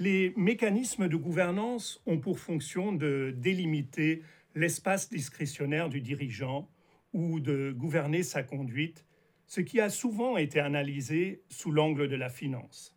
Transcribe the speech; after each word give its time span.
Les 0.00 0.32
mécanismes 0.34 1.08
de 1.08 1.16
gouvernance 1.16 2.00
ont 2.06 2.16
pour 2.16 2.38
fonction 2.38 2.90
de 2.90 3.34
délimiter 3.36 4.22
l'espace 4.54 5.10
discrétionnaire 5.10 5.90
du 5.90 6.00
dirigeant 6.00 6.70
ou 7.12 7.38
de 7.38 7.74
gouverner 7.76 8.22
sa 8.22 8.42
conduite, 8.42 9.04
ce 9.46 9.60
qui 9.60 9.78
a 9.78 9.90
souvent 9.90 10.38
été 10.38 10.58
analysé 10.58 11.42
sous 11.50 11.70
l'angle 11.70 12.08
de 12.08 12.16
la 12.16 12.30
finance. 12.30 12.96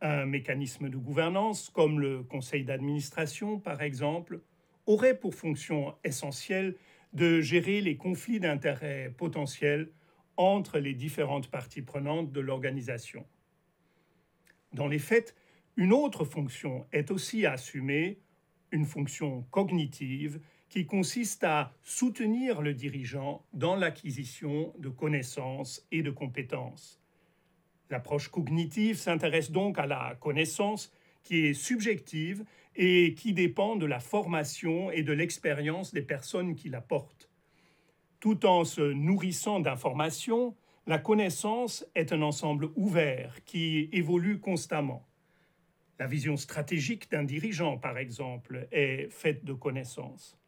Un 0.00 0.26
mécanisme 0.26 0.90
de 0.90 0.96
gouvernance, 0.96 1.70
comme 1.70 1.98
le 1.98 2.22
conseil 2.22 2.62
d'administration 2.62 3.58
par 3.58 3.82
exemple, 3.82 4.42
aurait 4.86 5.18
pour 5.18 5.34
fonction 5.34 5.96
essentielle 6.04 6.76
de 7.14 7.40
gérer 7.40 7.80
les 7.80 7.96
conflits 7.96 8.38
d'intérêts 8.38 9.12
potentiels 9.18 9.90
entre 10.36 10.78
les 10.78 10.94
différentes 10.94 11.50
parties 11.50 11.82
prenantes 11.82 12.30
de 12.30 12.40
l'organisation. 12.40 13.26
Dans 14.72 14.86
les 14.86 15.00
faits, 15.00 15.34
une 15.76 15.92
autre 15.92 16.24
fonction 16.24 16.86
est 16.92 17.10
aussi 17.10 17.44
assumée, 17.44 18.18
une 18.72 18.86
fonction 18.86 19.42
cognitive 19.50 20.40
qui 20.68 20.86
consiste 20.86 21.44
à 21.44 21.74
soutenir 21.82 22.62
le 22.62 22.74
dirigeant 22.74 23.44
dans 23.52 23.76
l'acquisition 23.76 24.72
de 24.78 24.88
connaissances 24.88 25.86
et 25.92 26.02
de 26.02 26.10
compétences. 26.10 27.00
L'approche 27.90 28.28
cognitive 28.28 28.96
s'intéresse 28.96 29.50
donc 29.50 29.78
à 29.78 29.86
la 29.86 30.16
connaissance 30.18 30.92
qui 31.22 31.46
est 31.46 31.54
subjective 31.54 32.44
et 32.74 33.14
qui 33.14 33.32
dépend 33.32 33.76
de 33.76 33.86
la 33.86 34.00
formation 34.00 34.90
et 34.90 35.02
de 35.02 35.12
l'expérience 35.12 35.92
des 35.92 36.02
personnes 36.02 36.54
qui 36.54 36.68
la 36.68 36.80
portent. 36.80 37.30
Tout 38.18 38.46
en 38.46 38.64
se 38.64 38.80
nourrissant 38.80 39.60
d'informations, 39.60 40.56
la 40.86 40.98
connaissance 40.98 41.86
est 41.94 42.12
un 42.12 42.22
ensemble 42.22 42.70
ouvert 42.76 43.44
qui 43.44 43.88
évolue 43.92 44.40
constamment. 44.40 45.06
La 45.98 46.06
vision 46.06 46.36
stratégique 46.36 47.10
d'un 47.10 47.24
dirigeant, 47.24 47.78
par 47.78 47.96
exemple, 47.96 48.68
est 48.70 49.08
faite 49.10 49.44
de 49.44 49.54
connaissances. 49.54 50.38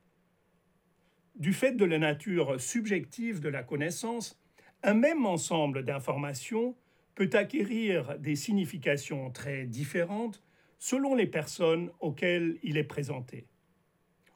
Du 1.36 1.52
fait 1.52 1.72
de 1.72 1.84
la 1.84 1.98
nature 1.98 2.60
subjective 2.60 3.40
de 3.40 3.48
la 3.48 3.62
connaissance, 3.62 4.38
un 4.82 4.94
même 4.94 5.24
ensemble 5.24 5.84
d'informations 5.84 6.76
peut 7.14 7.30
acquérir 7.32 8.18
des 8.18 8.36
significations 8.36 9.30
très 9.30 9.64
différentes 9.64 10.42
selon 10.78 11.14
les 11.14 11.26
personnes 11.26 11.90
auxquelles 12.00 12.58
il 12.62 12.76
est 12.76 12.84
présenté. 12.84 13.46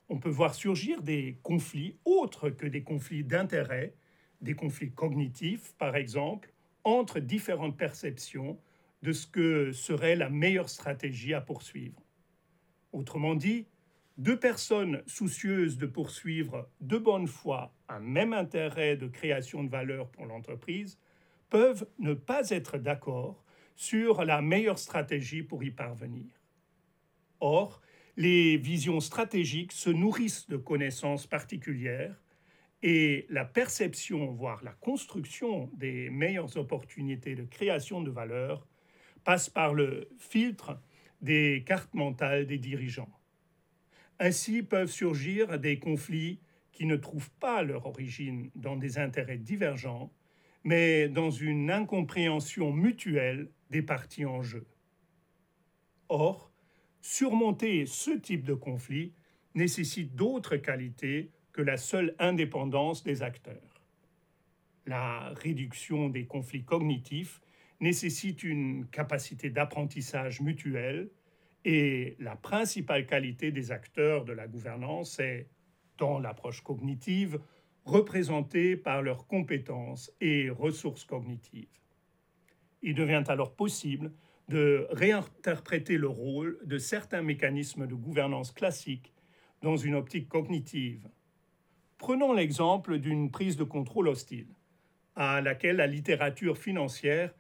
On 0.08 0.18
peut 0.18 0.30
voir 0.30 0.54
surgir 0.54 1.02
des 1.02 1.38
conflits 1.42 1.96
autres 2.04 2.50
que 2.50 2.66
des 2.66 2.82
conflits 2.82 3.24
d'intérêt, 3.24 3.94
des 4.40 4.54
conflits 4.54 4.92
cognitifs 4.92 5.74
par 5.78 5.94
exemple, 5.94 6.52
entre 6.84 7.20
différentes 7.20 7.76
perceptions 7.76 8.58
de 9.02 9.12
ce 9.12 9.26
que 9.26 9.72
serait 9.72 10.16
la 10.16 10.30
meilleure 10.30 10.68
stratégie 10.68 11.34
à 11.34 11.40
poursuivre. 11.40 12.00
Autrement 12.92 13.34
dit, 13.34 13.66
deux 14.18 14.38
personnes 14.38 15.02
soucieuses 15.06 15.78
de 15.78 15.86
poursuivre 15.86 16.68
de 16.80 16.98
bonne 16.98 17.26
foi 17.26 17.74
un 17.88 18.00
même 18.00 18.32
intérêt 18.32 18.96
de 18.96 19.06
création 19.06 19.64
de 19.64 19.70
valeur 19.70 20.08
pour 20.10 20.26
l'entreprise 20.26 20.98
peuvent 21.50 21.86
ne 21.98 22.14
pas 22.14 22.50
être 22.50 22.78
d'accord 22.78 23.44
sur 23.74 24.24
la 24.24 24.42
meilleure 24.42 24.78
stratégie 24.78 25.42
pour 25.42 25.64
y 25.64 25.70
parvenir. 25.70 26.30
Or, 27.40 27.80
les 28.16 28.56
visions 28.56 29.00
stratégiques 29.00 29.72
se 29.72 29.90
nourrissent 29.90 30.48
de 30.48 30.56
connaissances 30.56 31.26
particulières 31.26 32.22
et 32.82 33.26
la 33.30 33.44
perception, 33.44 34.32
voire 34.32 34.62
la 34.62 34.72
construction 34.72 35.70
des 35.74 36.10
meilleures 36.10 36.56
opportunités 36.56 37.34
de 37.34 37.44
création 37.44 38.02
de 38.02 38.10
valeur 38.10 38.66
passe 39.24 39.48
par 39.48 39.74
le 39.74 40.08
filtre 40.18 40.80
des 41.20 41.62
cartes 41.66 41.94
mentales 41.94 42.46
des 42.46 42.58
dirigeants. 42.58 43.10
Ainsi 44.18 44.62
peuvent 44.62 44.90
surgir 44.90 45.58
des 45.58 45.78
conflits 45.78 46.40
qui 46.72 46.86
ne 46.86 46.96
trouvent 46.96 47.30
pas 47.32 47.62
leur 47.62 47.86
origine 47.86 48.50
dans 48.54 48.76
des 48.76 48.98
intérêts 48.98 49.38
divergents, 49.38 50.12
mais 50.64 51.08
dans 51.08 51.30
une 51.30 51.70
incompréhension 51.70 52.72
mutuelle 52.72 53.50
des 53.70 53.82
parties 53.82 54.24
en 54.24 54.42
jeu. 54.42 54.66
Or, 56.08 56.52
surmonter 57.00 57.86
ce 57.86 58.10
type 58.10 58.44
de 58.44 58.54
conflit 58.54 59.12
nécessite 59.54 60.14
d'autres 60.14 60.56
qualités 60.56 61.30
que 61.52 61.62
la 61.62 61.76
seule 61.76 62.14
indépendance 62.18 63.02
des 63.02 63.22
acteurs. 63.22 63.80
La 64.86 65.30
réduction 65.36 66.08
des 66.08 66.26
conflits 66.26 66.64
cognitifs 66.64 67.40
nécessite 67.82 68.44
une 68.44 68.86
capacité 68.86 69.50
d'apprentissage 69.50 70.40
mutuel 70.40 71.10
et 71.64 72.16
la 72.20 72.36
principale 72.36 73.06
qualité 73.06 73.50
des 73.50 73.72
acteurs 73.72 74.24
de 74.24 74.32
la 74.32 74.46
gouvernance 74.46 75.18
est, 75.18 75.48
dans 75.98 76.18
l'approche 76.18 76.62
cognitive, 76.62 77.40
représentée 77.84 78.76
par 78.76 79.02
leurs 79.02 79.26
compétences 79.26 80.12
et 80.20 80.48
ressources 80.48 81.04
cognitives. 81.04 81.68
Il 82.82 82.94
devient 82.94 83.24
alors 83.26 83.54
possible 83.54 84.12
de 84.48 84.86
réinterpréter 84.90 85.98
le 85.98 86.08
rôle 86.08 86.58
de 86.64 86.78
certains 86.78 87.22
mécanismes 87.22 87.86
de 87.86 87.94
gouvernance 87.94 88.52
classiques 88.52 89.12
dans 89.60 89.76
une 89.76 89.94
optique 89.94 90.28
cognitive. 90.28 91.08
Prenons 91.98 92.32
l'exemple 92.32 92.98
d'une 92.98 93.30
prise 93.30 93.56
de 93.56 93.64
contrôle 93.64 94.08
hostile, 94.08 94.48
à 95.14 95.40
laquelle 95.40 95.76
la 95.76 95.86
littérature 95.86 96.58
financière 96.58 97.32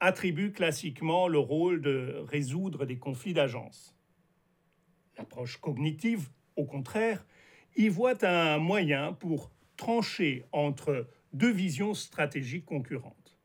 attribue 0.00 0.52
classiquement 0.52 1.28
le 1.28 1.38
rôle 1.38 1.80
de 1.82 2.24
résoudre 2.26 2.86
des 2.86 2.98
conflits 2.98 3.34
d'agence. 3.34 3.94
L'approche 5.18 5.58
cognitive, 5.58 6.30
au 6.56 6.64
contraire, 6.64 7.26
y 7.76 7.88
voit 7.88 8.24
un 8.24 8.58
moyen 8.58 9.12
pour 9.12 9.52
trancher 9.76 10.44
entre 10.52 11.06
deux 11.32 11.52
visions 11.52 11.94
stratégiques 11.94 12.64
concurrentes. 12.64 13.38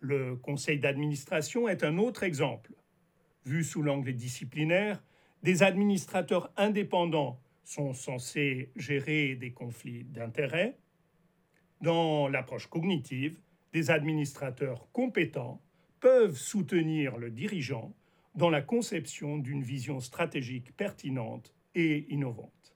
Le 0.00 0.36
conseil 0.36 0.78
d'administration 0.78 1.68
est 1.68 1.82
un 1.82 1.98
autre 1.98 2.22
exemple. 2.22 2.72
Vu 3.44 3.64
sous 3.64 3.82
l'angle 3.82 4.12
disciplinaire, 4.14 5.02
des 5.42 5.62
administrateurs 5.62 6.52
indépendants 6.56 7.40
sont 7.64 7.92
censés 7.92 8.70
gérer 8.76 9.34
des 9.34 9.52
conflits 9.52 10.04
d'intérêts. 10.04 10.78
Dans 11.80 12.28
l'approche 12.28 12.68
cognitive, 12.68 13.38
des 13.76 13.90
administrateurs 13.90 14.88
compétents 14.90 15.60
peuvent 16.00 16.38
soutenir 16.38 17.18
le 17.18 17.30
dirigeant 17.30 17.92
dans 18.34 18.48
la 18.48 18.62
conception 18.62 19.36
d'une 19.36 19.62
vision 19.62 20.00
stratégique 20.00 20.74
pertinente 20.78 21.52
et 21.74 22.06
innovante. 22.08 22.75